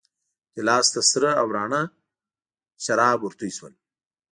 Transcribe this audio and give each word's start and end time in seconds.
ګیلاس 0.53 0.87
ته 0.93 1.01
سره 1.11 1.29
او 1.41 1.47
راڼه 1.57 1.81
شراب 2.83 3.17
ورتوی 3.21 3.51
شول. 3.57 3.73